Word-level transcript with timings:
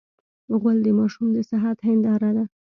غول 0.59 0.77
د 0.83 0.87
ماشوم 0.99 1.27
د 1.35 1.37
صحت 1.49 1.77
هنداره 1.87 2.29
ده. 2.37 2.45